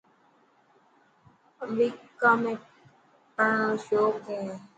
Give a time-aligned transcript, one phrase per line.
[1.63, 2.53] امريڪا ۾
[3.35, 4.43] پڙهڻ رو شونيڪ هي.